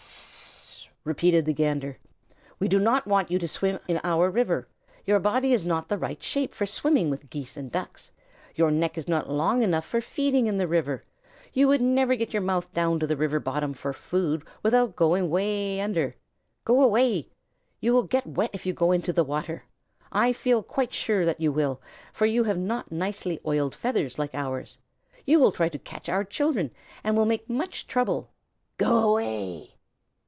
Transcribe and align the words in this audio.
"S 0.01 0.85
s 0.85 0.87
s 0.87 0.87
s 0.87 0.87
s!" 0.87 0.97
repeated 1.03 1.45
the 1.45 1.53
Gander. 1.53 1.97
"We 2.59 2.67
do 2.67 2.77
not 2.77 3.07
want 3.07 3.31
you 3.31 3.39
to 3.39 3.47
swim 3.47 3.79
in 3.87 3.99
our 4.03 4.29
river. 4.29 4.67
Your 5.03 5.19
body 5.19 5.51
is 5.51 5.65
not 5.65 5.89
the 5.89 5.97
right 5.97 6.21
shape 6.21 6.53
for 6.53 6.67
swimming 6.67 7.09
with 7.09 7.31
Geese 7.31 7.57
and 7.57 7.71
Ducks. 7.71 8.11
Your 8.53 8.69
neck 8.69 8.99
is 8.99 9.07
not 9.07 9.27
long 9.27 9.63
enough 9.63 9.85
for 9.85 9.99
feeding 9.99 10.45
in 10.45 10.57
the 10.57 10.67
river. 10.67 11.03
You 11.53 11.67
could 11.69 11.81
never 11.81 12.15
get 12.15 12.33
your 12.33 12.43
mouth 12.43 12.71
down 12.71 12.99
to 12.99 13.07
the 13.07 13.17
river 13.17 13.39
bottom 13.39 13.73
for 13.73 13.93
food 13.93 14.43
without 14.61 14.95
going 14.95 15.31
way 15.31 15.81
under. 15.81 16.15
Go 16.65 16.83
away! 16.83 17.31
You 17.79 17.91
will 17.93 18.03
get 18.03 18.27
wet 18.27 18.51
if 18.53 18.67
you 18.67 18.73
go 18.73 18.91
into 18.91 19.11
the 19.11 19.23
water. 19.23 19.63
I 20.11 20.33
feel 20.33 20.61
quite 20.61 20.93
sure 20.93 21.25
that 21.25 21.41
you 21.41 21.51
will, 21.51 21.81
for 22.13 22.27
you 22.27 22.43
have 22.43 22.59
not 22.59 22.91
nicely 22.91 23.39
oiled 23.43 23.73
feathers 23.73 24.19
like 24.19 24.35
ours. 24.35 24.77
You 25.25 25.39
will 25.39 25.51
try 25.51 25.67
to 25.69 25.79
catch 25.79 26.09
our 26.09 26.23
children 26.23 26.69
and 27.03 27.17
will 27.17 27.25
make 27.25 27.41
us 27.43 27.49
much 27.49 27.87
trouble. 27.87 28.29
Go 28.77 29.13
away!" 29.17 29.75